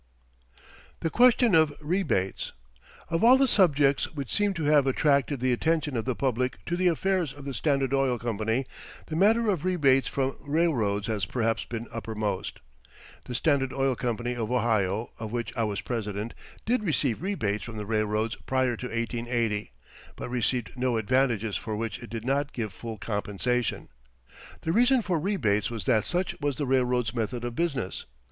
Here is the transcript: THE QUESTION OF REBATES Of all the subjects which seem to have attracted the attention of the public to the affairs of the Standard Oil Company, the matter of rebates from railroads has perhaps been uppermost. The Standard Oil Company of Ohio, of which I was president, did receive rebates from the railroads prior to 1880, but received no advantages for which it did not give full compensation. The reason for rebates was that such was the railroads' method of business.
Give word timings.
THE 1.01 1.11
QUESTION 1.11 1.53
OF 1.53 1.73
REBATES 1.79 2.53
Of 3.09 3.23
all 3.23 3.37
the 3.37 3.47
subjects 3.47 4.11
which 4.15 4.33
seem 4.33 4.55
to 4.55 4.63
have 4.63 4.87
attracted 4.87 5.39
the 5.41 5.53
attention 5.53 5.95
of 5.95 6.05
the 6.05 6.15
public 6.15 6.57
to 6.65 6.75
the 6.75 6.87
affairs 6.87 7.31
of 7.33 7.45
the 7.45 7.53
Standard 7.53 7.93
Oil 7.93 8.17
Company, 8.17 8.65
the 9.09 9.15
matter 9.15 9.47
of 9.51 9.63
rebates 9.63 10.07
from 10.07 10.37
railroads 10.41 11.05
has 11.05 11.27
perhaps 11.27 11.65
been 11.65 11.87
uppermost. 11.91 12.61
The 13.25 13.35
Standard 13.35 13.71
Oil 13.71 13.95
Company 13.95 14.35
of 14.35 14.49
Ohio, 14.51 15.11
of 15.19 15.31
which 15.31 15.55
I 15.55 15.65
was 15.65 15.81
president, 15.81 16.33
did 16.65 16.83
receive 16.83 17.21
rebates 17.21 17.63
from 17.65 17.77
the 17.77 17.85
railroads 17.85 18.35
prior 18.47 18.75
to 18.77 18.87
1880, 18.87 19.71
but 20.15 20.29
received 20.31 20.71
no 20.75 20.97
advantages 20.97 21.57
for 21.57 21.75
which 21.75 21.99
it 21.99 22.09
did 22.09 22.25
not 22.25 22.53
give 22.53 22.73
full 22.73 22.97
compensation. 22.97 23.87
The 24.61 24.71
reason 24.71 25.03
for 25.03 25.19
rebates 25.19 25.69
was 25.69 25.83
that 25.83 26.05
such 26.05 26.35
was 26.41 26.55
the 26.55 26.65
railroads' 26.65 27.13
method 27.13 27.45
of 27.45 27.53
business. 27.55 28.07